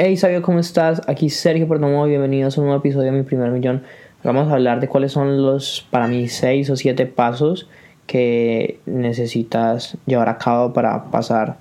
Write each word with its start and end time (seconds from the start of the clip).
Hey 0.00 0.16
Sabio, 0.16 0.42
¿cómo 0.42 0.60
estás? 0.60 1.02
Aquí 1.08 1.28
Sergio 1.28 1.66
Perdomo 1.66 2.06
y 2.06 2.10
bienvenidos 2.10 2.56
a 2.56 2.60
un 2.60 2.68
nuevo 2.68 2.78
episodio 2.78 3.10
de 3.10 3.18
Mi 3.18 3.24
Primer 3.24 3.50
Millón. 3.50 3.82
Vamos 4.22 4.46
a 4.46 4.52
hablar 4.52 4.78
de 4.78 4.86
cuáles 4.86 5.10
son 5.10 5.42
los, 5.42 5.88
para 5.90 6.06
mí, 6.06 6.28
6 6.28 6.70
o 6.70 6.76
7 6.76 7.04
pasos 7.06 7.68
que 8.06 8.78
necesitas 8.86 9.98
llevar 10.06 10.28
a 10.28 10.38
cabo 10.38 10.72
para 10.72 11.06
pasar 11.10 11.58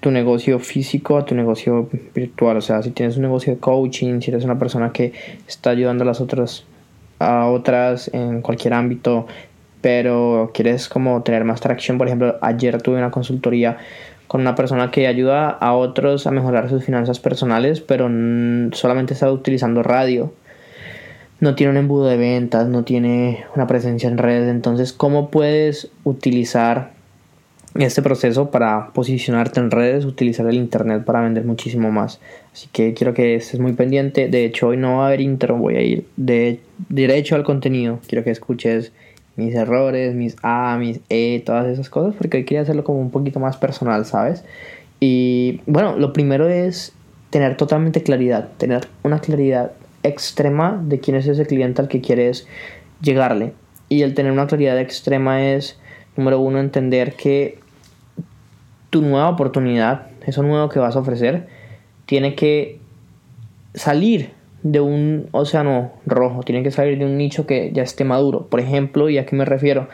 tu 0.00 0.10
negocio 0.10 0.58
físico 0.58 1.16
a 1.16 1.24
tu 1.24 1.34
negocio 1.34 1.88
virtual. 2.14 2.58
O 2.58 2.60
sea, 2.60 2.82
si 2.82 2.90
tienes 2.90 3.16
un 3.16 3.22
negocio 3.22 3.54
de 3.54 3.58
coaching, 3.60 4.20
si 4.20 4.30
eres 4.30 4.44
una 4.44 4.58
persona 4.58 4.92
que 4.92 5.14
está 5.46 5.70
ayudando 5.70 6.04
a 6.04 6.06
las 6.06 6.20
otras, 6.20 6.64
a 7.18 7.46
otras 7.48 8.10
en 8.12 8.42
cualquier 8.42 8.74
ámbito, 8.74 9.26
pero 9.80 10.50
quieres 10.52 10.86
como 10.90 11.22
tener 11.22 11.44
más 11.44 11.62
tracción. 11.62 11.96
Por 11.96 12.08
ejemplo, 12.08 12.36
ayer 12.42 12.82
tuve 12.82 12.98
una 12.98 13.10
consultoría 13.10 13.78
con 14.28 14.42
una 14.42 14.54
persona 14.54 14.90
que 14.90 15.06
ayuda 15.06 15.48
a 15.48 15.72
otros 15.74 16.26
a 16.26 16.30
mejorar 16.30 16.68
sus 16.68 16.84
finanzas 16.84 17.18
personales, 17.18 17.80
pero 17.80 18.08
solamente 18.72 19.14
está 19.14 19.32
utilizando 19.32 19.82
radio. 19.82 20.32
No 21.40 21.54
tiene 21.54 21.70
un 21.70 21.78
embudo 21.78 22.06
de 22.06 22.18
ventas, 22.18 22.68
no 22.68 22.84
tiene 22.84 23.44
una 23.56 23.66
presencia 23.66 24.08
en 24.08 24.18
redes. 24.18 24.48
Entonces, 24.50 24.92
¿cómo 24.92 25.30
puedes 25.30 25.90
utilizar 26.04 26.92
este 27.74 28.02
proceso 28.02 28.50
para 28.50 28.88
posicionarte 28.92 29.60
en 29.60 29.70
redes, 29.70 30.04
utilizar 30.04 30.46
el 30.46 30.56
internet 30.56 31.04
para 31.04 31.22
vender 31.22 31.44
muchísimo 31.44 31.90
más? 31.90 32.20
Así 32.52 32.68
que 32.70 32.92
quiero 32.92 33.14
que 33.14 33.36
estés 33.36 33.60
muy 33.60 33.72
pendiente. 33.72 34.28
De 34.28 34.44
hecho, 34.44 34.68
hoy 34.68 34.76
no 34.76 34.98
va 34.98 35.04
a 35.04 35.06
haber 35.06 35.22
intro, 35.22 35.56
voy 35.56 35.76
a 35.76 35.80
ir 35.80 36.06
de 36.16 36.60
derecho 36.90 37.34
al 37.34 37.44
contenido. 37.44 38.00
Quiero 38.06 38.24
que 38.24 38.30
escuches 38.30 38.92
mis 39.38 39.54
errores, 39.54 40.14
mis 40.14 40.36
A, 40.42 40.76
mis 40.78 41.00
E, 41.08 41.42
todas 41.46 41.66
esas 41.68 41.88
cosas, 41.88 42.14
porque 42.16 42.44
quería 42.44 42.62
hacerlo 42.62 42.82
como 42.82 43.00
un 43.00 43.10
poquito 43.10 43.38
más 43.38 43.56
personal, 43.56 44.04
¿sabes? 44.04 44.44
Y 44.98 45.60
bueno, 45.66 45.96
lo 45.96 46.12
primero 46.12 46.48
es 46.48 46.92
tener 47.30 47.56
totalmente 47.56 48.02
claridad, 48.02 48.48
tener 48.58 48.88
una 49.04 49.20
claridad 49.20 49.72
extrema 50.02 50.82
de 50.84 50.98
quién 50.98 51.16
es 51.16 51.28
ese 51.28 51.46
cliente 51.46 51.80
al 51.80 51.88
que 51.88 52.00
quieres 52.00 52.48
llegarle. 53.00 53.52
Y 53.88 54.02
el 54.02 54.14
tener 54.14 54.32
una 54.32 54.48
claridad 54.48 54.78
extrema 54.80 55.46
es, 55.46 55.78
número 56.16 56.40
uno, 56.40 56.58
entender 56.58 57.14
que 57.14 57.60
tu 58.90 59.02
nueva 59.02 59.28
oportunidad, 59.28 60.08
eso 60.26 60.42
nuevo 60.42 60.68
que 60.68 60.80
vas 60.80 60.96
a 60.96 60.98
ofrecer, 60.98 61.46
tiene 62.06 62.34
que 62.34 62.80
salir 63.74 64.32
de 64.62 64.80
un 64.80 65.28
océano 65.32 65.92
rojo, 66.06 66.42
tiene 66.42 66.62
que 66.62 66.70
salir 66.70 66.98
de 66.98 67.04
un 67.04 67.16
nicho 67.16 67.46
que 67.46 67.70
ya 67.72 67.82
esté 67.82 68.04
maduro. 68.04 68.46
Por 68.46 68.60
ejemplo, 68.60 69.08
¿y 69.08 69.18
a 69.18 69.26
qué 69.26 69.36
me 69.36 69.44
refiero? 69.44 69.88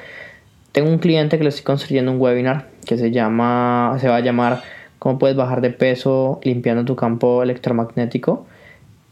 Tengo 0.73 0.91
un 0.91 0.99
cliente 0.99 1.39
que 1.39 1.45
le 1.45 1.51
estoy 1.51 1.65
construyendo 1.65 2.11
un 2.11 2.21
webinar 2.21 2.69
que 2.87 2.97
se 2.97 3.11
llama, 3.11 3.97
se 4.01 4.09
va 4.09 4.17
a 4.17 4.21
llamar 4.21 4.63
¿Cómo 5.05 5.19
puedes 5.19 5.37
bajar 5.37 5.61
de 5.61 5.69
peso 5.69 6.41
limpiando 6.45 6.87
tu 6.87 6.97
campo 6.97 7.43
electromagnético? 7.43 8.47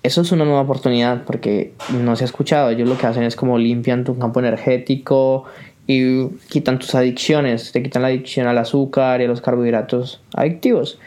Eso 0.02 0.22
es 0.22 0.32
una 0.32 0.46
nueva 0.46 0.62
oportunidad 0.62 1.24
porque 1.24 1.74
no 1.92 2.16
se 2.16 2.24
ha 2.24 2.28
escuchado. 2.28 2.70
Ellos 2.70 2.88
lo 2.88 2.96
que 2.96 3.06
hacen 3.06 3.24
es 3.24 3.36
como 3.36 3.58
limpian 3.58 4.02
tu 4.02 4.18
campo 4.18 4.40
energético 4.40 5.44
y 5.86 6.28
quitan 6.48 6.78
tus 6.78 6.94
adicciones. 6.94 7.72
Te 7.72 7.82
quitan 7.82 8.00
la 8.00 8.08
adicción 8.08 8.46
al 8.46 8.56
azúcar 8.56 9.20
y 9.20 9.24
a 9.24 9.28
los 9.28 9.42
carbohidratos 9.42 10.22
adictivos. 10.34 10.98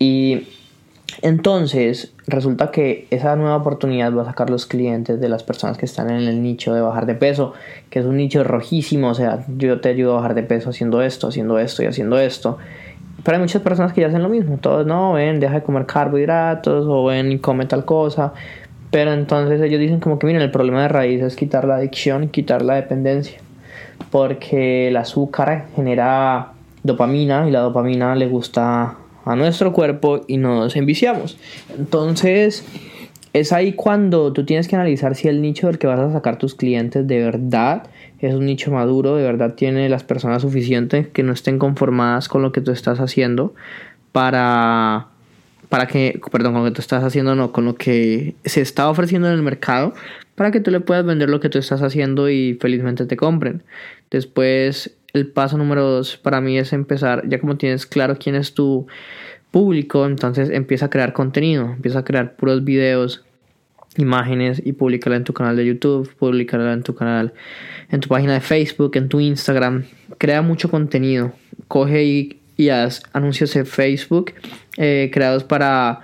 Y 0.00 0.48
entonces, 1.22 2.12
resulta 2.26 2.70
que 2.70 3.06
esa 3.10 3.36
nueva 3.36 3.56
oportunidad 3.56 4.14
va 4.14 4.22
a 4.22 4.26
sacar 4.26 4.50
los 4.50 4.66
clientes 4.66 5.20
de 5.20 5.28
las 5.28 5.42
personas 5.42 5.76
que 5.76 5.84
están 5.84 6.10
en 6.10 6.22
el 6.22 6.42
nicho 6.42 6.74
de 6.74 6.80
bajar 6.80 7.06
de 7.06 7.14
peso, 7.14 7.52
que 7.90 7.98
es 7.98 8.06
un 8.06 8.16
nicho 8.16 8.44
rojísimo, 8.44 9.10
o 9.10 9.14
sea, 9.14 9.44
yo 9.56 9.80
te 9.80 9.90
ayudo 9.90 10.12
a 10.12 10.16
bajar 10.16 10.34
de 10.34 10.42
peso 10.42 10.70
haciendo 10.70 11.02
esto, 11.02 11.28
haciendo 11.28 11.58
esto 11.58 11.82
y 11.82 11.86
haciendo 11.86 12.18
esto. 12.18 12.58
Pero 13.22 13.36
hay 13.36 13.40
muchas 13.40 13.62
personas 13.62 13.92
que 13.92 14.02
ya 14.02 14.08
hacen 14.08 14.22
lo 14.22 14.28
mismo, 14.28 14.58
todos 14.58 14.86
no, 14.86 15.14
ven, 15.14 15.40
deja 15.40 15.54
de 15.54 15.62
comer 15.62 15.86
carbohidratos 15.86 16.86
o 16.88 17.04
ven 17.04 17.32
y 17.32 17.38
come 17.38 17.66
tal 17.66 17.84
cosa. 17.84 18.32
Pero 18.90 19.12
entonces 19.12 19.60
ellos 19.60 19.80
dicen 19.80 20.00
como 20.00 20.18
que 20.18 20.26
miren, 20.26 20.42
el 20.42 20.50
problema 20.50 20.82
de 20.82 20.88
raíz 20.88 21.22
es 21.22 21.36
quitar 21.36 21.64
la 21.64 21.76
adicción 21.76 22.28
quitar 22.28 22.62
la 22.62 22.74
dependencia. 22.74 23.38
Porque 24.10 24.88
el 24.88 24.96
azúcar 24.96 25.66
genera 25.74 26.52
dopamina 26.82 27.48
y 27.48 27.50
la 27.50 27.60
dopamina 27.60 28.14
le 28.14 28.28
gusta 28.28 28.96
a 29.24 29.36
nuestro 29.36 29.72
cuerpo 29.72 30.22
y 30.26 30.36
nos 30.36 30.76
enviciamos. 30.76 31.38
Entonces, 31.76 32.64
es 33.32 33.52
ahí 33.52 33.72
cuando 33.72 34.32
tú 34.32 34.44
tienes 34.44 34.68
que 34.68 34.76
analizar 34.76 35.16
si 35.16 35.28
el 35.28 35.42
nicho 35.42 35.66
del 35.66 35.78
que 35.78 35.86
vas 35.86 36.00
a 36.00 36.12
sacar 36.12 36.38
tus 36.38 36.54
clientes 36.54 37.06
de 37.06 37.18
verdad 37.18 37.84
es 38.20 38.34
un 38.34 38.46
nicho 38.46 38.70
maduro, 38.70 39.16
de 39.16 39.24
verdad 39.24 39.54
tiene 39.54 39.88
las 39.88 40.04
personas 40.04 40.42
suficientes 40.42 41.08
que 41.08 41.22
no 41.22 41.32
estén 41.32 41.58
conformadas 41.58 42.28
con 42.28 42.42
lo 42.42 42.52
que 42.52 42.60
tú 42.60 42.70
estás 42.70 43.00
haciendo 43.00 43.54
para 44.12 45.08
para 45.68 45.86
que, 45.86 46.20
perdón, 46.30 46.52
con 46.52 46.62
lo 46.64 46.70
que 46.70 46.74
tú 46.74 46.80
estás 46.80 47.04
haciendo, 47.04 47.34
no, 47.34 47.52
con 47.52 47.64
lo 47.64 47.74
que 47.74 48.34
se 48.44 48.60
está 48.60 48.88
ofreciendo 48.88 49.28
en 49.28 49.34
el 49.34 49.42
mercado, 49.42 49.94
para 50.34 50.50
que 50.50 50.60
tú 50.60 50.70
le 50.70 50.80
puedas 50.80 51.04
vender 51.04 51.30
lo 51.30 51.40
que 51.40 51.48
tú 51.48 51.58
estás 51.58 51.82
haciendo 51.82 52.28
y 52.28 52.58
felizmente 52.60 53.06
te 53.06 53.16
compren. 53.16 53.62
Después, 54.10 54.96
el 55.12 55.28
paso 55.28 55.56
número 55.56 55.82
dos 55.82 56.16
para 56.16 56.40
mí 56.40 56.58
es 56.58 56.72
empezar, 56.72 57.22
ya 57.28 57.38
como 57.38 57.56
tienes 57.56 57.86
claro 57.86 58.16
quién 58.18 58.34
es 58.34 58.54
tu 58.54 58.86
público, 59.50 60.06
entonces 60.06 60.50
empieza 60.50 60.86
a 60.86 60.90
crear 60.90 61.12
contenido, 61.12 61.70
empieza 61.70 62.00
a 62.00 62.04
crear 62.04 62.34
puros 62.34 62.64
videos, 62.64 63.24
imágenes 63.96 64.60
y 64.64 64.72
publicarla 64.72 65.16
en 65.16 65.24
tu 65.24 65.32
canal 65.32 65.56
de 65.56 65.66
YouTube, 65.66 66.12
publicarla 66.16 66.72
en 66.72 66.82
tu 66.82 66.94
canal, 66.94 67.32
en 67.90 68.00
tu 68.00 68.08
página 68.08 68.34
de 68.34 68.40
Facebook, 68.40 68.96
en 68.96 69.08
tu 69.08 69.20
Instagram. 69.20 69.84
Crea 70.18 70.42
mucho 70.42 70.68
contenido, 70.70 71.32
coge 71.68 72.04
y 72.04 72.40
y 72.56 72.68
anuncios 72.68 73.52
de 73.54 73.64
Facebook 73.64 74.32
eh, 74.76 75.10
creados 75.12 75.44
para 75.44 76.00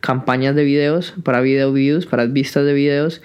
campañas 0.00 0.54
de 0.54 0.64
videos, 0.64 1.14
para 1.24 1.40
video 1.40 1.72
views, 1.72 2.06
para 2.06 2.26
vistas 2.26 2.64
de 2.64 2.72
videos 2.72 3.20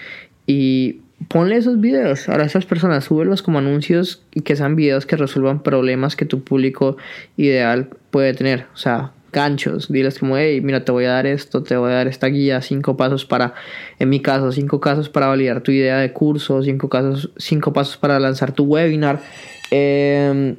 y 0.47 1.01
ponle 1.27 1.55
esos 1.55 1.79
videos 1.79 2.27
a 2.29 2.41
esas 2.43 2.65
personas, 2.65 3.05
súbelos 3.05 3.41
como 3.41 3.59
anuncios 3.59 4.23
y 4.33 4.41
que 4.41 4.55
sean 4.55 4.75
videos 4.75 5.05
que 5.05 5.15
resuelvan 5.15 5.63
problemas 5.63 6.15
que 6.15 6.25
tu 6.25 6.43
público 6.43 6.97
ideal 7.37 7.89
puede 8.11 8.33
tener, 8.33 8.65
o 8.73 8.77
sea, 8.77 9.11
ganchos, 9.31 9.91
diles 9.91 10.19
como, 10.19 10.37
hey, 10.37 10.61
mira, 10.61 10.85
te 10.85 10.91
voy 10.91 11.05
a 11.05 11.11
dar 11.11 11.25
esto, 11.25 11.63
te 11.63 11.75
voy 11.75 11.91
a 11.91 11.95
dar 11.95 12.07
esta 12.07 12.27
guía, 12.27 12.61
cinco 12.61 12.97
pasos 12.97 13.25
para, 13.25 13.53
en 13.99 14.09
mi 14.09 14.19
caso, 14.19 14.51
cinco 14.51 14.79
pasos 14.79 15.09
para 15.09 15.27
validar 15.27 15.61
tu 15.61 15.71
idea 15.71 15.97
de 15.97 16.13
curso, 16.13 16.61
cinco, 16.61 16.87
casos, 16.87 17.31
cinco 17.37 17.73
pasos 17.73 17.97
para 17.97 18.19
lanzar 18.19 18.51
tu 18.51 18.65
webinar. 18.65 19.21
Eh, 19.71 20.55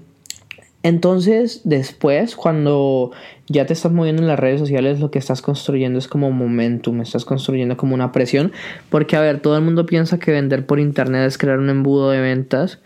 entonces, 0.85 1.63
después, 1.65 2.37
cuando 2.37 3.11
ya 3.47 3.65
te 3.65 3.73
estás 3.73 3.91
moviendo 3.91 4.21
en 4.21 4.29
las 4.29 4.39
redes 4.39 4.61
sociales, 4.61 5.01
lo 5.01 5.11
que 5.11 5.19
estás 5.19 5.41
construyendo 5.41 5.99
es 5.99 6.09
como 6.09 6.31
momentum, 6.31 7.01
estás 7.01 7.25
construyendo 7.25 7.79
como 7.79 7.95
una 7.95 8.13
presión, 8.13 8.53
porque 8.91 9.17
a 9.17 9.23
ver, 9.23 9.41
todo 9.41 9.57
el 9.57 9.65
mundo 9.65 9.87
piensa 9.87 10.19
que 10.19 10.31
vender 10.31 10.67
por 10.67 10.79
internet 10.79 11.27
es 11.27 11.39
crear 11.39 11.59
un 11.59 11.71
embudo 11.71 12.11
de 12.11 12.21
ventas. 12.21 12.81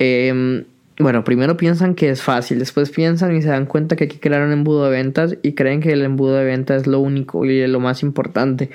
Em, 0.00 0.64
bueno, 0.98 1.22
primero 1.22 1.56
piensan 1.56 1.94
que 1.94 2.10
es 2.10 2.22
fácil, 2.22 2.58
después 2.58 2.90
piensan 2.90 3.36
y 3.36 3.40
se 3.40 3.50
dan 3.50 3.66
cuenta 3.66 3.94
que 3.94 4.04
hay 4.04 4.10
que 4.10 4.18
crear 4.18 4.42
un 4.44 4.50
embudo 4.50 4.86
de 4.86 4.90
ventas 4.90 5.36
y 5.42 5.52
creen 5.52 5.80
que 5.80 5.92
el 5.92 6.02
embudo 6.02 6.34
de 6.34 6.44
ventas 6.44 6.82
es 6.82 6.86
lo 6.88 6.98
único 6.98 7.44
y 7.44 7.64
lo 7.68 7.78
más 7.78 8.02
importante. 8.02 8.70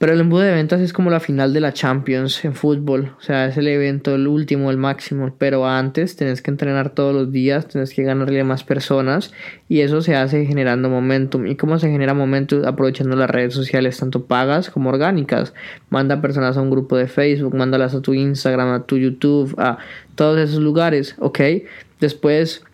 Pero 0.00 0.14
el 0.14 0.20
embudo 0.20 0.40
de 0.40 0.52
ventas 0.52 0.80
es 0.80 0.94
como 0.94 1.10
la 1.10 1.20
final 1.20 1.52
de 1.52 1.60
la 1.60 1.74
Champions 1.74 2.42
en 2.46 2.54
fútbol. 2.54 3.12
O 3.18 3.20
sea, 3.20 3.44
es 3.44 3.58
el 3.58 3.68
evento, 3.68 4.14
el 4.14 4.28
último, 4.28 4.70
el 4.70 4.78
máximo. 4.78 5.34
Pero 5.36 5.66
antes 5.66 6.16
tenés 6.16 6.40
que 6.40 6.50
entrenar 6.50 6.94
todos 6.94 7.14
los 7.14 7.30
días, 7.30 7.68
tenés 7.68 7.92
que 7.92 8.02
ganarle 8.02 8.40
a 8.40 8.44
más 8.44 8.64
personas. 8.64 9.30
Y 9.68 9.80
eso 9.82 10.00
se 10.00 10.16
hace 10.16 10.46
generando 10.46 10.88
momentum. 10.88 11.46
¿Y 11.46 11.56
cómo 11.56 11.78
se 11.78 11.90
genera 11.90 12.14
momentum? 12.14 12.64
Aprovechando 12.64 13.14
las 13.14 13.28
redes 13.28 13.52
sociales, 13.52 13.98
tanto 13.98 14.24
pagas 14.24 14.70
como 14.70 14.88
orgánicas. 14.88 15.52
Manda 15.90 16.22
personas 16.22 16.56
a 16.56 16.62
un 16.62 16.70
grupo 16.70 16.96
de 16.96 17.06
Facebook, 17.06 17.54
mándalas 17.54 17.94
a 17.94 18.00
tu 18.00 18.14
Instagram, 18.14 18.72
a 18.72 18.86
tu 18.86 18.96
YouTube, 18.96 19.54
a 19.58 19.76
todos 20.14 20.38
esos 20.38 20.60
lugares, 20.60 21.14
¿ok? 21.18 21.40
Después, 22.00 22.64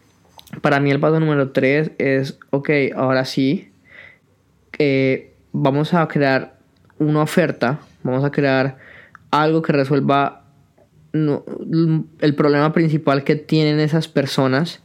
para 0.63 0.79
mí 0.79 0.93
el 0.93 1.01
paso 1.01 1.19
número 1.19 1.51
3 1.51 1.91
es, 1.99 2.39
ok, 2.51 2.71
ahora 2.95 3.25
sí, 3.25 3.73
eh, 4.79 5.33
vamos 5.51 5.93
a 5.93 6.07
crear 6.07 6.56
una 6.99 7.23
oferta, 7.23 7.81
vamos 8.03 8.25
a 8.25 8.31
crear 8.31 8.79
algo 9.31 9.63
que 9.63 9.73
resuelva 9.73 10.43
el 11.13 12.35
problema 12.37 12.73
principal 12.73 13.25
que 13.25 13.37
tienen 13.37 13.81
esas 13.81 14.07
personas 14.07 14.83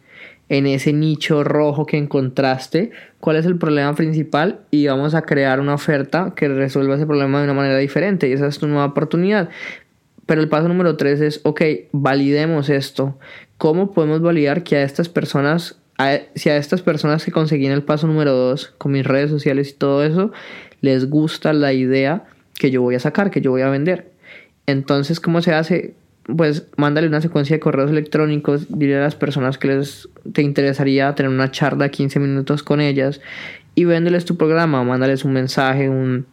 en 0.51 0.67
ese 0.67 0.91
nicho 0.91 1.45
rojo 1.45 1.85
que 1.85 1.97
encontraste, 1.97 2.91
cuál 3.21 3.37
es 3.37 3.45
el 3.45 3.57
problema 3.57 3.95
principal 3.95 4.59
y 4.69 4.85
vamos 4.87 5.15
a 5.15 5.21
crear 5.21 5.61
una 5.61 5.73
oferta 5.73 6.33
que 6.35 6.49
resuelva 6.49 6.95
ese 6.95 7.05
problema 7.05 7.39
de 7.39 7.45
una 7.45 7.53
manera 7.53 7.77
diferente 7.77 8.27
y 8.27 8.33
esa 8.33 8.47
es 8.47 8.59
tu 8.59 8.67
nueva 8.67 8.85
oportunidad. 8.85 9.49
Pero 10.25 10.41
el 10.41 10.49
paso 10.49 10.67
número 10.67 10.97
tres 10.97 11.21
es, 11.21 11.39
ok, 11.43 11.61
validemos 11.93 12.69
esto. 12.69 13.17
¿Cómo 13.57 13.91
podemos 13.91 14.21
validar 14.21 14.63
que 14.63 14.75
a 14.75 14.83
estas 14.83 15.07
personas, 15.07 15.80
si 16.35 16.49
a 16.49 16.57
estas 16.57 16.81
personas 16.81 17.25
que 17.25 17.31
conseguí 17.31 17.65
en 17.65 17.71
el 17.71 17.83
paso 17.83 18.07
número 18.07 18.31
dos, 18.33 18.73
con 18.77 18.91
mis 18.91 19.05
redes 19.05 19.29
sociales 19.29 19.69
y 19.69 19.73
todo 19.73 20.03
eso, 20.03 20.31
les 20.81 21.09
gusta 21.09 21.53
la 21.53 21.73
idea 21.73 22.25
que 22.57 22.71
yo 22.71 22.81
voy 22.81 22.95
a 22.95 22.99
sacar, 22.99 23.31
que 23.31 23.41
yo 23.41 23.51
voy 23.51 23.61
a 23.61 23.69
vender. 23.69 24.11
Entonces, 24.67 25.19
¿cómo 25.19 25.41
se 25.41 25.53
hace? 25.53 25.95
Pues 26.35 26.67
mándale 26.77 27.07
una 27.07 27.21
secuencia 27.21 27.55
de 27.55 27.59
correos 27.59 27.89
electrónicos, 27.89 28.67
dile 28.69 28.97
a 28.97 29.01
las 29.01 29.15
personas 29.15 29.57
que 29.57 29.67
les 29.67 30.09
te 30.31 30.43
interesaría 30.43 31.13
tener 31.15 31.31
una 31.31 31.51
charla 31.51 31.89
15 31.89 32.19
minutos 32.19 32.61
con 32.63 32.79
ellas 32.79 33.19
y 33.73 33.85
véndeles 33.85 34.25
tu 34.25 34.37
programa, 34.37 34.83
mándales 34.83 35.25
un 35.25 35.33
mensaje, 35.33 35.89
un, 35.89 36.25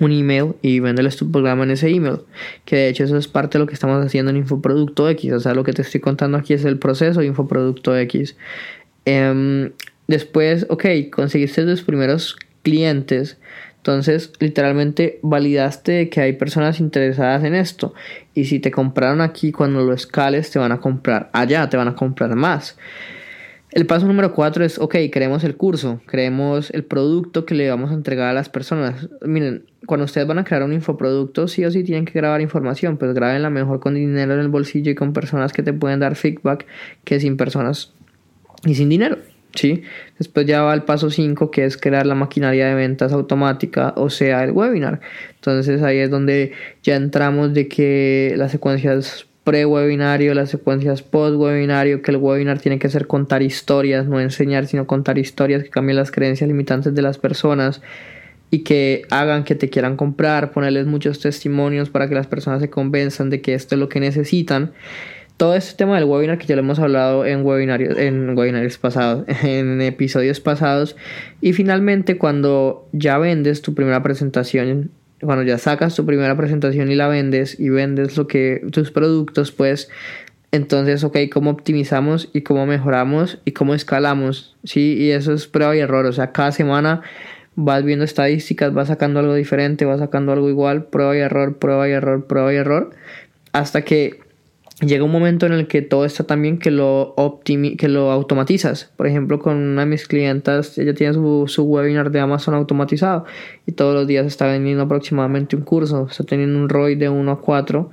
un 0.00 0.12
email 0.12 0.54
y 0.62 0.80
véndeles 0.80 1.16
tu 1.16 1.30
programa 1.30 1.64
en 1.64 1.72
ese 1.72 1.88
email. 1.88 2.20
Que 2.64 2.76
de 2.76 2.88
hecho 2.88 3.04
eso 3.04 3.16
es 3.16 3.28
parte 3.28 3.58
de 3.58 3.64
lo 3.64 3.66
que 3.66 3.74
estamos 3.74 4.04
haciendo 4.04 4.30
en 4.30 4.38
Infoproducto 4.38 5.08
X. 5.08 5.32
O 5.32 5.40
sea, 5.40 5.54
lo 5.54 5.64
que 5.64 5.72
te 5.72 5.82
estoy 5.82 6.00
contando 6.00 6.38
aquí 6.38 6.54
es 6.54 6.64
el 6.64 6.78
proceso 6.78 7.20
de 7.20 7.26
Infoproducto 7.26 7.96
X. 7.96 8.36
Em, 9.04 9.72
después, 10.08 10.66
ok, 10.68 10.86
conseguiste 11.10 11.64
tus 11.64 11.82
primeros 11.82 12.36
clientes. 12.62 13.38
Entonces, 13.76 14.32
literalmente 14.40 15.18
validaste 15.22 16.08
que 16.08 16.22
hay 16.22 16.32
personas 16.32 16.80
interesadas 16.80 17.44
en 17.44 17.54
esto. 17.54 17.92
Y 18.34 18.46
si 18.46 18.58
te 18.58 18.70
compraron 18.70 19.20
aquí, 19.20 19.52
cuando 19.52 19.84
lo 19.84 19.92
escales, 19.92 20.50
te 20.50 20.58
van 20.58 20.72
a 20.72 20.80
comprar 20.80 21.28
allá, 21.32 21.68
te 21.68 21.76
van 21.76 21.88
a 21.88 21.94
comprar 21.94 22.34
más. 22.34 22.78
El 23.74 23.86
paso 23.86 24.06
número 24.06 24.32
cuatro 24.32 24.64
es, 24.64 24.78
ok, 24.78 24.94
creemos 25.10 25.42
el 25.42 25.56
curso, 25.56 26.00
creemos 26.06 26.70
el 26.70 26.84
producto 26.84 27.44
que 27.44 27.56
le 27.56 27.68
vamos 27.68 27.90
a 27.90 27.94
entregar 27.94 28.28
a 28.28 28.32
las 28.32 28.48
personas. 28.48 29.08
Miren, 29.20 29.64
cuando 29.84 30.04
ustedes 30.04 30.28
van 30.28 30.38
a 30.38 30.44
crear 30.44 30.62
un 30.62 30.72
infoproducto, 30.72 31.48
sí 31.48 31.64
o 31.64 31.70
sí 31.72 31.82
tienen 31.82 32.04
que 32.04 32.12
grabar 32.12 32.40
información, 32.40 32.96
pues 32.96 33.12
la 33.14 33.50
mejor 33.50 33.80
con 33.80 33.96
dinero 33.96 34.32
en 34.34 34.40
el 34.40 34.48
bolsillo 34.48 34.92
y 34.92 34.94
con 34.94 35.12
personas 35.12 35.52
que 35.52 35.64
te 35.64 35.72
pueden 35.72 35.98
dar 35.98 36.14
feedback 36.14 36.66
que 37.02 37.18
sin 37.18 37.36
personas 37.36 37.92
y 38.66 38.74
sin 38.74 38.88
dinero. 38.88 39.18
¿sí? 39.54 39.82
Después 40.18 40.46
ya 40.46 40.62
va 40.62 40.74
el 40.74 40.82
paso 40.82 41.10
5 41.10 41.50
que 41.50 41.64
es 41.64 41.76
crear 41.76 42.06
la 42.06 42.14
maquinaria 42.14 42.68
de 42.68 42.74
ventas 42.74 43.12
automática, 43.12 43.94
o 43.96 44.10
sea, 44.10 44.44
el 44.44 44.52
webinar. 44.52 45.00
Entonces 45.34 45.82
ahí 45.82 45.98
es 45.98 46.10
donde 46.10 46.52
ya 46.82 46.96
entramos 46.96 47.54
de 47.54 47.68
que 47.68 48.34
las 48.36 48.52
secuencias 48.52 49.26
pre-webinario, 49.44 50.32
las 50.34 50.50
secuencias 50.50 51.02
post-webinario, 51.02 52.02
que 52.02 52.10
el 52.10 52.16
webinar 52.16 52.58
tiene 52.58 52.78
que 52.78 52.88
ser 52.88 53.06
contar 53.06 53.42
historias, 53.42 54.06
no 54.06 54.18
enseñar, 54.18 54.66
sino 54.66 54.86
contar 54.86 55.18
historias 55.18 55.62
que 55.62 55.70
cambien 55.70 55.96
las 55.96 56.10
creencias 56.10 56.48
limitantes 56.48 56.94
de 56.94 57.02
las 57.02 57.18
personas 57.18 57.82
y 58.50 58.60
que 58.60 59.02
hagan 59.10 59.44
que 59.44 59.54
te 59.54 59.68
quieran 59.68 59.96
comprar, 59.96 60.52
ponerles 60.52 60.86
muchos 60.86 61.20
testimonios 61.20 61.90
para 61.90 62.08
que 62.08 62.14
las 62.14 62.26
personas 62.26 62.60
se 62.60 62.70
convenzan 62.70 63.28
de 63.28 63.42
que 63.42 63.52
esto 63.52 63.74
es 63.74 63.78
lo 63.80 63.88
que 63.88 64.00
necesitan. 64.00 64.72
Todo 65.36 65.56
este 65.56 65.76
tema 65.76 65.96
del 65.96 66.04
webinar 66.04 66.38
que 66.38 66.46
ya 66.46 66.54
lo 66.54 66.62
hemos 66.62 66.78
hablado 66.78 67.26
en 67.26 67.44
webinarios, 67.44 67.98
en 67.98 68.36
webinarios 68.36 68.78
pasados, 68.78 69.24
en 69.42 69.80
episodios 69.82 70.40
pasados. 70.40 70.96
Y 71.40 71.52
finalmente, 71.52 72.18
cuando 72.18 72.88
ya 72.92 73.18
vendes 73.18 73.62
tu 73.62 73.74
primera 73.74 74.02
presentación 74.02 74.90
cuando 75.20 75.42
ya 75.42 75.56
sacas 75.58 75.94
tu 75.94 76.04
primera 76.04 76.36
presentación 76.36 76.90
y 76.90 76.94
la 76.96 77.08
vendes 77.08 77.58
y 77.58 77.70
vendes 77.70 78.16
lo 78.16 78.26
que 78.26 78.62
tus 78.72 78.90
productos, 78.90 79.52
pues 79.52 79.88
entonces, 80.54 81.02
ok, 81.02 81.18
¿cómo 81.32 81.50
optimizamos 81.50 82.30
y 82.32 82.42
cómo 82.42 82.64
mejoramos 82.64 83.38
y 83.44 83.50
cómo 83.50 83.74
escalamos? 83.74 84.54
Sí, 84.62 84.96
y 84.96 85.10
eso 85.10 85.32
es 85.32 85.48
prueba 85.48 85.74
y 85.74 85.80
error. 85.80 86.06
O 86.06 86.12
sea, 86.12 86.30
cada 86.30 86.52
semana 86.52 87.02
vas 87.56 87.82
viendo 87.82 88.04
estadísticas, 88.04 88.72
vas 88.72 88.86
sacando 88.86 89.18
algo 89.18 89.34
diferente, 89.34 89.84
vas 89.84 89.98
sacando 89.98 90.32
algo 90.32 90.48
igual, 90.48 90.84
prueba 90.84 91.16
y 91.16 91.20
error, 91.20 91.58
prueba 91.58 91.88
y 91.88 91.92
error, 91.92 92.26
prueba 92.26 92.52
y 92.52 92.56
error, 92.56 92.90
hasta 93.52 93.82
que 93.82 94.20
llega 94.80 95.04
un 95.04 95.12
momento 95.12 95.46
en 95.46 95.52
el 95.52 95.66
que 95.68 95.82
todo 95.82 96.04
está 96.04 96.24
tan 96.24 96.42
bien 96.42 96.58
que 96.58 96.70
lo, 96.70 97.14
que 97.44 97.88
lo 97.88 98.10
automatizas. 98.10 98.90
Por 98.96 99.06
ejemplo, 99.06 99.38
con 99.38 99.56
una 99.56 99.82
de 99.82 99.86
mis 99.86 100.08
clientas, 100.08 100.76
ella 100.78 100.94
tiene 100.94 101.14
su, 101.14 101.44
su, 101.46 101.64
webinar 101.64 102.10
de 102.10 102.20
Amazon 102.20 102.54
automatizado 102.54 103.24
y 103.66 103.72
todos 103.72 103.94
los 103.94 104.06
días 104.06 104.26
está 104.26 104.46
vendiendo 104.46 104.82
aproximadamente 104.82 105.56
un 105.56 105.62
curso. 105.62 106.08
Está 106.10 106.24
teniendo 106.24 106.58
un 106.58 106.68
ROI 106.68 106.96
de 106.96 107.08
1 107.08 107.30
a 107.30 107.40
4 107.40 107.90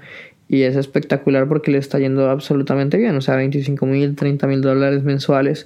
y 0.52 0.64
es 0.64 0.76
espectacular 0.76 1.48
porque 1.48 1.72
le 1.72 1.78
está 1.78 1.98
yendo 1.98 2.30
absolutamente 2.30 2.98
bien, 2.98 3.16
o 3.16 3.22
sea, 3.22 3.38
25 3.38 3.86
mil, 3.86 4.18
30 4.18 4.48
mil 4.48 4.60
dólares 4.60 5.02
mensuales. 5.02 5.66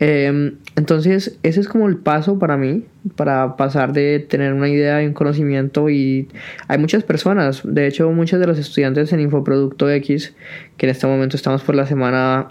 Em, 0.00 0.56
entonces, 0.74 1.38
ese 1.44 1.60
es 1.60 1.68
como 1.68 1.86
el 1.86 1.98
paso 1.98 2.36
para 2.36 2.56
mí, 2.56 2.82
para 3.14 3.54
pasar 3.54 3.92
de 3.92 4.18
tener 4.18 4.52
una 4.52 4.68
idea 4.68 5.00
y 5.04 5.06
un 5.06 5.12
conocimiento. 5.12 5.88
Y 5.88 6.26
hay 6.66 6.78
muchas 6.78 7.04
personas, 7.04 7.62
de 7.62 7.86
hecho, 7.86 8.10
muchos 8.10 8.40
de 8.40 8.48
los 8.48 8.58
estudiantes 8.58 9.12
en 9.12 9.20
Infoproducto 9.20 9.88
X, 9.88 10.34
que 10.78 10.86
en 10.86 10.90
este 10.90 11.06
momento 11.06 11.36
estamos 11.36 11.62
por 11.62 11.76
la 11.76 11.86
semana 11.86 12.48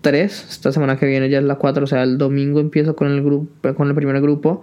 3, 0.00 0.46
esta 0.48 0.72
semana 0.72 0.96
que 0.96 1.04
viene 1.04 1.28
ya 1.28 1.40
es 1.40 1.44
la 1.44 1.56
4, 1.56 1.84
o 1.84 1.86
sea, 1.86 2.04
el 2.04 2.16
domingo 2.16 2.58
empiezo 2.58 2.96
con 2.96 3.08
el, 3.08 3.22
grupo, 3.22 3.74
con 3.74 3.88
el 3.88 3.94
primer 3.94 4.18
grupo 4.22 4.62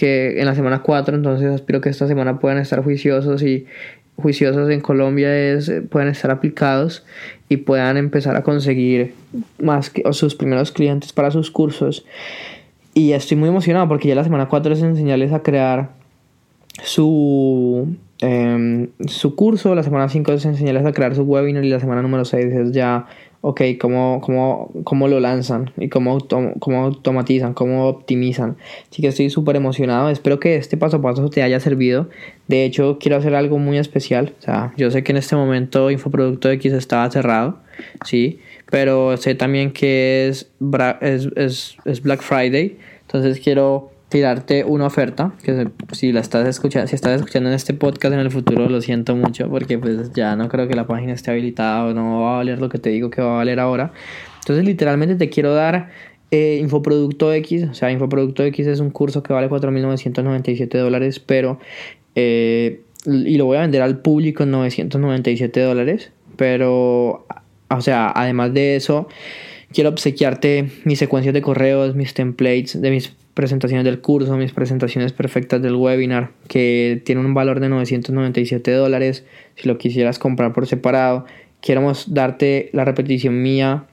que 0.00 0.40
en 0.40 0.46
la 0.46 0.54
semana 0.54 0.82
4, 0.82 1.14
entonces 1.14 1.52
espero 1.54 1.82
que 1.82 1.90
esta 1.90 2.06
semana 2.06 2.38
puedan 2.38 2.56
estar 2.56 2.82
juiciosos 2.82 3.42
y, 3.42 3.66
juiciosos 4.20 4.70
en 4.70 4.80
Colombia 4.80 5.36
es, 5.36 5.68
eh, 5.68 5.82
pueden 5.82 6.08
estar 6.08 6.30
aplicados 6.30 7.04
y 7.48 7.58
puedan 7.58 7.96
empezar 7.96 8.36
a 8.36 8.42
conseguir 8.42 9.14
más 9.60 9.90
que, 9.90 10.02
sus 10.12 10.34
primeros 10.34 10.72
clientes 10.72 11.12
para 11.12 11.30
sus 11.30 11.50
cursos. 11.50 12.04
Y 12.94 13.12
estoy 13.12 13.36
muy 13.36 13.48
emocionado 13.48 13.88
porque 13.88 14.08
ya 14.08 14.14
la 14.14 14.24
semana 14.24 14.48
4 14.48 14.72
es 14.72 14.82
enseñarles 14.82 15.32
a 15.32 15.42
crear 15.42 15.90
su, 16.82 17.88
em, 18.20 18.88
su 19.06 19.34
curso, 19.34 19.74
la 19.74 19.82
semana 19.82 20.08
5 20.08 20.32
es 20.32 20.44
enseñarles 20.44 20.84
a 20.86 20.92
crear 20.92 21.14
su 21.14 21.22
webinar 21.22 21.64
y 21.64 21.70
la 21.70 21.80
semana 21.80 22.02
número 22.02 22.24
6 22.24 22.44
es 22.46 22.72
ya 22.72 23.06
ok, 23.42 23.62
cómo, 23.80 24.20
cómo, 24.20 24.70
cómo 24.84 25.08
lo 25.08 25.18
lanzan 25.20 25.72
y 25.78 25.88
cómo, 25.88 26.18
cómo 26.58 26.84
automatizan, 26.84 27.54
cómo 27.54 27.88
optimizan. 27.88 28.56
Así 28.90 29.00
que 29.00 29.08
estoy 29.08 29.30
súper 29.30 29.56
emocionado. 29.56 30.10
Espero 30.10 30.38
que 30.38 30.56
este 30.56 30.76
paso 30.76 30.98
a 30.98 31.02
paso 31.02 31.28
te 31.30 31.42
haya 31.42 31.58
servido. 31.60 32.08
De 32.48 32.64
hecho, 32.64 32.98
quiero 33.00 33.16
hacer 33.16 33.34
algo 33.34 33.58
muy 33.58 33.78
especial. 33.78 34.34
O 34.38 34.42
sea, 34.42 34.74
yo 34.76 34.90
sé 34.90 35.02
que 35.02 35.12
en 35.12 35.18
este 35.18 35.36
momento 35.36 35.90
Infoproducto 35.90 36.50
X 36.50 36.72
estaba 36.72 37.10
cerrado, 37.10 37.58
¿sí? 38.04 38.40
Pero 38.70 39.16
sé 39.16 39.34
también 39.34 39.72
que 39.72 40.28
es, 40.28 40.50
es, 41.00 41.28
es, 41.36 41.76
es 41.84 42.02
Black 42.02 42.20
Friday. 42.20 42.76
Entonces 43.02 43.40
quiero 43.40 43.90
tirarte 44.10 44.64
una 44.64 44.86
oferta 44.86 45.32
que 45.42 45.68
si 45.92 46.10
la 46.12 46.20
estás 46.20 46.46
escuchando 46.46 46.88
si 46.88 46.96
estás 46.96 47.14
escuchando 47.14 47.48
en 47.48 47.54
este 47.54 47.74
podcast 47.74 48.12
en 48.12 48.18
el 48.18 48.30
futuro 48.30 48.68
lo 48.68 48.80
siento 48.80 49.14
mucho 49.14 49.48
porque 49.48 49.78
pues 49.78 50.12
ya 50.12 50.34
no 50.34 50.48
creo 50.48 50.66
que 50.66 50.74
la 50.74 50.86
página 50.86 51.12
esté 51.12 51.30
habilitada 51.30 51.86
o 51.86 51.94
no 51.94 52.22
va 52.22 52.34
a 52.34 52.36
valer 52.38 52.60
lo 52.60 52.68
que 52.68 52.78
te 52.78 52.90
digo 52.90 53.08
que 53.08 53.22
va 53.22 53.34
a 53.34 53.36
valer 53.36 53.60
ahora. 53.60 53.92
Entonces 54.40 54.64
literalmente 54.64 55.14
te 55.14 55.30
quiero 55.30 55.54
dar 55.54 55.90
eh, 56.32 56.58
Infoproducto 56.60 57.32
X 57.32 57.68
o 57.70 57.74
sea 57.74 57.92
Infoproducto 57.92 58.42
X 58.42 58.66
es 58.66 58.80
un 58.80 58.90
curso 58.90 59.22
que 59.22 59.32
vale 59.32 59.48
4.997 59.48 60.76
dólares 60.76 61.20
pero 61.20 61.60
eh, 62.16 62.82
y 63.06 63.36
lo 63.36 63.46
voy 63.46 63.58
a 63.58 63.60
vender 63.60 63.80
al 63.80 64.00
público 64.00 64.42
en 64.42 64.50
997 64.50 65.60
dólares 65.60 66.10
pero 66.36 67.26
o 67.68 67.80
sea 67.80 68.10
además 68.10 68.52
de 68.54 68.74
eso 68.74 69.06
quiero 69.72 69.90
obsequiarte 69.90 70.68
mis 70.84 70.98
secuencias 70.98 71.32
de 71.32 71.42
correos 71.42 71.94
mis 71.94 72.12
templates 72.12 72.80
de 72.80 72.90
mis 72.90 73.19
presentaciones 73.40 73.86
del 73.86 74.02
curso, 74.02 74.36
mis 74.36 74.52
presentaciones 74.52 75.14
perfectas 75.14 75.62
del 75.62 75.74
webinar, 75.74 76.32
que 76.46 77.00
tiene 77.06 77.22
un 77.22 77.32
valor 77.32 77.58
de 77.58 77.70
997 77.70 78.70
dólares. 78.72 79.24
Si 79.56 79.66
lo 79.66 79.78
quisieras 79.78 80.18
comprar 80.18 80.52
por 80.52 80.66
separado, 80.66 81.24
queremos 81.62 82.12
darte 82.12 82.68
la 82.74 82.84
repetición 82.84 83.40
mía 83.40 83.86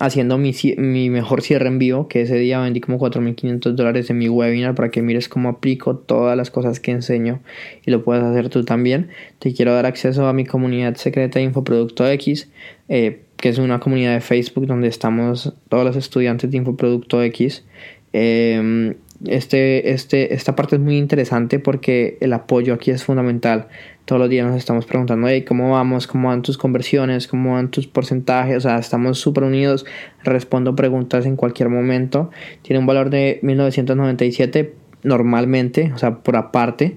haciendo 0.00 0.38
mi, 0.38 0.54
mi, 0.78 1.10
mejor 1.10 1.42
cierre 1.42 1.68
en 1.68 1.78
vivo, 1.78 2.08
que 2.08 2.22
ese 2.22 2.36
día 2.36 2.60
vendí 2.60 2.80
como 2.80 2.98
4.500 2.98 3.72
dólares 3.72 4.08
en 4.08 4.16
mi 4.16 4.30
webinar 4.30 4.74
para 4.74 4.90
que 4.90 5.02
mires 5.02 5.28
cómo 5.28 5.50
aplico 5.50 5.96
todas 5.96 6.34
las 6.34 6.50
cosas 6.50 6.80
que 6.80 6.92
enseño 6.92 7.40
y 7.84 7.90
lo 7.90 8.02
puedes 8.02 8.24
hacer 8.24 8.48
tú 8.48 8.64
también. 8.64 9.10
Te 9.38 9.52
quiero 9.52 9.74
dar 9.74 9.84
acceso 9.84 10.26
a 10.28 10.32
mi 10.32 10.46
comunidad 10.46 10.94
secreta 10.94 11.40
de 11.40 11.44
Infoproducto 11.44 12.08
X, 12.10 12.48
eh, 12.88 13.20
que 13.36 13.50
es 13.50 13.58
una 13.58 13.80
comunidad 13.80 14.14
de 14.14 14.22
Facebook 14.22 14.66
donde 14.66 14.88
estamos 14.88 15.52
todos 15.68 15.84
los 15.84 15.96
estudiantes 15.96 16.50
de 16.50 16.56
Infoproducto 16.56 17.22
X 17.22 17.64
Em, 18.12 18.94
este, 19.26 19.92
este, 19.92 20.34
esta 20.34 20.56
parte 20.56 20.76
es 20.76 20.82
muy 20.82 20.96
interesante 20.98 21.58
porque 21.58 22.18
el 22.20 22.32
apoyo 22.32 22.74
aquí 22.74 22.90
es 22.90 23.04
fundamental. 23.04 23.68
Todos 24.04 24.20
los 24.20 24.28
días 24.28 24.46
nos 24.46 24.56
estamos 24.56 24.84
preguntando, 24.84 25.28
hey, 25.28 25.42
¿cómo 25.42 25.70
vamos? 25.70 26.06
¿Cómo 26.06 26.28
van 26.28 26.42
tus 26.42 26.58
conversiones? 26.58 27.28
¿Cómo 27.28 27.52
van 27.52 27.70
tus 27.70 27.86
porcentajes? 27.86 28.56
O 28.56 28.60
sea, 28.60 28.78
estamos 28.78 29.18
súper 29.18 29.44
unidos. 29.44 29.86
Respondo 30.24 30.74
preguntas 30.74 31.24
en 31.24 31.36
cualquier 31.36 31.68
momento. 31.68 32.30
Tiene 32.62 32.80
un 32.80 32.86
valor 32.86 33.10
de 33.10 33.38
1997 33.42 34.74
normalmente, 35.04 35.92
o 35.94 35.98
sea, 35.98 36.16
por 36.16 36.36
aparte. 36.36 36.96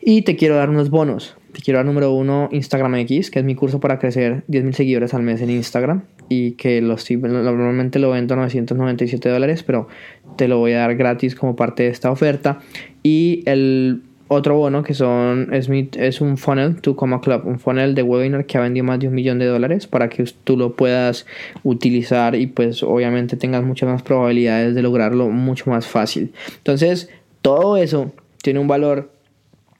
Y 0.00 0.22
te 0.22 0.36
quiero 0.36 0.56
dar 0.56 0.68
unos 0.68 0.90
bonos. 0.90 1.36
Te 1.52 1.62
quiero 1.62 1.78
dar 1.78 1.86
número 1.86 2.12
uno 2.12 2.50
Instagram 2.52 2.96
X, 2.96 3.30
que 3.30 3.38
es 3.38 3.44
mi 3.44 3.54
curso 3.54 3.80
para 3.80 3.98
crecer 3.98 4.44
10.000 4.48 4.72
seguidores 4.72 5.14
al 5.14 5.22
mes 5.22 5.40
en 5.40 5.48
Instagram 5.48 6.02
y 6.28 6.52
que 6.52 6.80
los, 6.80 7.10
normalmente 7.10 7.98
lo 7.98 8.10
vendo 8.10 8.34
a 8.34 8.38
997 8.38 9.28
dólares, 9.28 9.62
pero 9.62 9.88
te 10.36 10.48
lo 10.48 10.58
voy 10.58 10.72
a 10.72 10.78
dar 10.78 10.96
gratis 10.96 11.34
como 11.34 11.56
parte 11.56 11.84
de 11.84 11.90
esta 11.90 12.10
oferta. 12.10 12.60
Y 13.02 13.42
el 13.46 14.02
otro 14.28 14.56
bono 14.56 14.82
que 14.82 14.94
son 14.94 15.54
es, 15.54 15.68
es 15.70 16.20
un 16.20 16.36
funnel 16.36 16.80
to 16.80 16.96
Coma 16.96 17.20
Club, 17.20 17.42
un 17.46 17.58
funnel 17.58 17.94
de 17.94 18.02
webinar 18.02 18.46
que 18.46 18.58
ha 18.58 18.60
vendido 18.60 18.84
más 18.84 18.98
de 18.98 19.08
un 19.08 19.14
millón 19.14 19.38
de 19.38 19.46
dólares 19.46 19.86
para 19.86 20.08
que 20.08 20.24
tú 20.44 20.56
lo 20.56 20.74
puedas 20.74 21.26
utilizar 21.62 22.34
y 22.34 22.48
pues 22.48 22.82
obviamente 22.82 23.36
tengas 23.36 23.62
muchas 23.62 23.88
más 23.88 24.02
probabilidades 24.02 24.74
de 24.74 24.82
lograrlo 24.82 25.28
mucho 25.28 25.70
más 25.70 25.86
fácil. 25.86 26.32
Entonces, 26.58 27.08
todo 27.40 27.76
eso 27.76 28.12
tiene 28.42 28.58
un 28.58 28.66
valor 28.66 29.12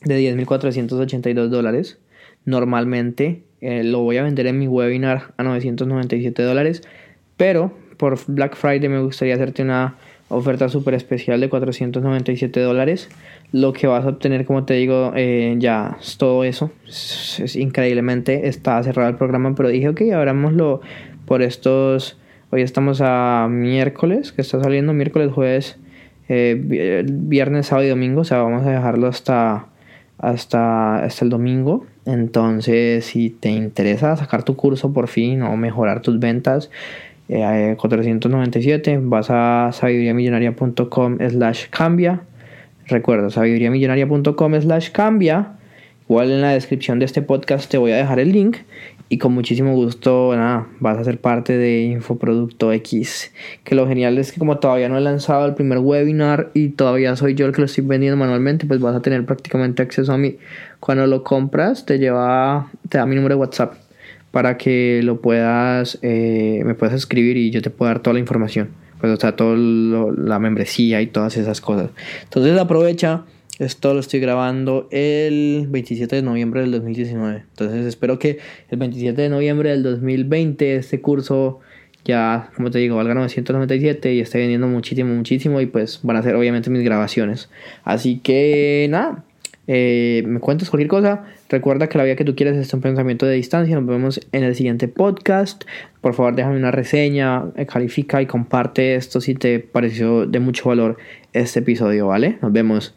de 0.05 0.21
10.482 0.21 1.49
dólares 1.49 1.99
normalmente 2.45 3.43
eh, 3.61 3.83
lo 3.85 4.01
voy 4.01 4.17
a 4.17 4.23
vender 4.23 4.47
en 4.47 4.59
mi 4.59 4.69
webinar 4.69 5.35
a 5.37 5.43
997 5.43 6.43
dólares. 6.43 6.83
Pero 7.37 7.73
por 7.97 8.19
Black 8.27 8.57
Friday 8.57 8.89
me 8.89 9.01
gustaría 9.01 9.35
hacerte 9.35 9.63
una 9.63 9.97
oferta 10.29 10.69
súper 10.69 10.95
especial 10.95 11.41
de 11.41 11.49
497 11.49 12.61
dólares. 12.61 13.09
Lo 13.53 13.73
que 13.73 13.87
vas 13.87 14.05
a 14.05 14.09
obtener, 14.09 14.45
como 14.45 14.65
te 14.65 14.75
digo, 14.75 15.13
eh, 15.15 15.55
ya 15.59 15.97
es 16.01 16.19
todo 16.19 16.45
eso. 16.45 16.71
Es, 16.87 17.57
increíblemente, 17.57 18.49
está 18.49 18.83
cerrado 18.83 19.09
el 19.09 19.17
programa, 19.17 19.55
pero 19.55 19.69
dije, 19.69 19.89
ok, 19.89 20.03
abrámoslo 20.15 20.81
por 21.25 21.43
estos... 21.43 22.19
Hoy 22.51 22.63
estamos 22.63 23.01
a 23.03 23.49
miércoles, 23.51 24.31
que 24.31 24.41
está 24.41 24.63
saliendo 24.63 24.93
miércoles, 24.93 25.33
jueves, 25.33 25.79
eh, 26.29 27.05
viernes, 27.05 27.67
sábado 27.67 27.87
y 27.87 27.91
domingo. 27.91 28.21
O 28.21 28.25
sea, 28.25 28.39
vamos 28.39 28.65
a 28.65 28.71
dejarlo 28.71 29.09
hasta, 29.09 29.67
hasta, 30.19 31.05
hasta 31.05 31.25
el 31.25 31.31
domingo. 31.31 31.87
Entonces, 32.05 33.05
si 33.05 33.31
te 33.31 33.51
interesa 33.51 34.17
sacar 34.17 34.43
tu 34.43 34.57
curso 34.57 34.93
por 34.93 35.09
fin 35.09 35.43
o 35.43 35.57
mejorar 35.57 36.03
tus 36.03 36.19
ventas, 36.19 36.71
497, 37.29 38.93
eh, 38.93 39.01
vas 39.03 39.31
a 39.31 39.71
sabiduriamillonaria.com 39.73 41.19
slash 41.29 41.67
cambia. 41.71 42.23
Recuerda, 42.87 43.31
sabiduriamillonaria.com 43.31 44.61
slash 44.61 44.91
cambia. 44.91 45.53
Igual 46.09 46.31
en 46.31 46.41
la 46.41 46.51
descripción 46.51 47.01
de 47.01 47.05
este 47.05 47.21
podcast 47.21 47.69
te 47.69 47.79
voy 47.79 47.91
a 47.91 47.97
dejar 47.97 48.21
el 48.21 48.31
link 48.31 48.59
y 49.09 49.19
con 49.19 49.33
muchísimo 49.33 49.75
gusto 49.75 50.33
nada, 50.35 50.67
vas 50.81 50.99
a 50.99 51.05
ser 51.05 51.21
parte 51.21 51.57
de 51.57 51.83
Infoproducto 51.83 52.73
X. 52.73 53.33
Que 53.63 53.75
lo 53.75 53.87
genial 53.87 54.19
es 54.19 54.33
que 54.33 54.39
como 54.39 54.59
todavía 54.59 54.89
no 54.89 54.99
he 54.99 55.01
lanzado 55.01 55.47
el 55.47 55.55
primer 55.55 55.79
webinar 55.79 56.51
y 56.55 56.71
todavía 56.71 57.15
soy 57.15 57.35
yo 57.35 57.47
el 57.47 57.53
que 57.53 57.61
lo 57.61 57.67
estoy 57.67 57.85
vendiendo 57.85 58.17
manualmente, 58.17 58.67
pues 58.67 58.81
vas 58.81 58.97
a 58.97 59.03
tener 59.03 59.25
prácticamente 59.25 59.83
acceso 59.83 60.13
a 60.13 60.19
mí. 60.19 60.37
Cuando 60.81 61.07
lo 61.07 61.23
compras 61.23 61.87
te 61.87 61.99
lleva, 61.99 62.71
te 62.89 62.99
da 62.99 63.07
mi 63.07 63.15
número 63.15 63.37
de 63.37 63.41
WhatsApp 63.41 63.75
para 64.33 64.59
que 64.59 65.01
lo 65.05 65.21
puedas, 65.21 65.99
eh, 66.03 66.63
me 66.65 66.75
puedas 66.75 66.95
escribir 66.95 67.37
y 67.37 67.51
yo 67.51 67.63
te 67.63 67.71
puedo 67.71 67.89
dar 67.89 68.01
toda 68.01 68.15
la 68.15 68.21
información. 68.21 68.71
Pues 69.01 69.13
o 69.13 69.17
sea, 69.17 69.37
toda 69.37 69.57
la 69.57 70.39
membresía 70.39 71.01
y 71.01 71.07
todas 71.07 71.37
esas 71.37 71.61
cosas. 71.61 71.91
Entonces 72.25 72.59
aprovecha 72.59 73.23
esto 73.59 73.95
lo 73.95 74.01
estoy 74.01 74.21
grabando 74.21 74.89
el 74.91 75.67
27 75.69 76.17
de 76.17 76.23
noviembre 76.23 76.61
del 76.61 76.73
2019. 76.73 77.45
Entonces 77.49 77.87
espero 77.87 78.19
que 78.19 78.39
el 78.69 78.79
27 78.79 79.23
de 79.23 79.29
noviembre 79.29 79.71
del 79.71 79.83
2020 79.83 80.77
este 80.77 81.01
curso 81.01 81.61
ya, 82.05 82.51
como 82.55 82.71
te 82.71 82.79
digo, 82.79 82.97
valga 82.97 83.15
997 83.15 84.15
y 84.15 84.21
esté 84.21 84.39
vendiendo 84.39 84.69
muchísimo, 84.69 85.15
muchísimo 85.15 85.61
y 85.61 85.67
pues 85.67 86.01
van 86.03 86.17
a 86.17 86.23
ser 86.23 86.37
obviamente 86.37 86.71
mis 86.71 86.85
grabaciones. 86.85 87.49
Así 87.83 88.21
que 88.21 88.87
nada, 88.91 89.25
eh, 89.67 90.23
me 90.27 90.41
cuentas 90.41 90.71
cualquier 90.71 90.89
cosa. 90.89 91.25
Recuerda 91.49 91.89
que 91.89 91.99
la 91.99 92.05
vida 92.05 92.17
que 92.17 92.25
tú 92.25 92.37
quieres 92.37 92.57
es 92.57 92.73
un 92.73 92.81
pensamiento 92.81 93.27
de 93.27 93.35
distancia. 93.35 93.75
Nos 93.75 93.87
vemos 93.87 94.21
en 94.33 94.45
el 94.45 94.55
siguiente 94.55 94.89
podcast. 94.89 95.65
Por 96.01 96.15
favor, 96.15 96.35
déjame 96.35 96.57
una 96.57 96.71
reseña, 96.71 97.45
eh, 97.57 97.67
califica 97.67 98.23
y 98.23 98.27
comparte 98.27 98.95
esto 98.95 99.21
si 99.21 99.35
te 99.35 99.59
pareció 99.59 100.27
de 100.27 100.41
mucho 100.41 100.69
valor 100.69 100.97
este 101.33 101.61
episodio, 101.61 102.07
¿vale? 102.07 102.39
Nos 102.41 102.53
vemos. 102.53 102.95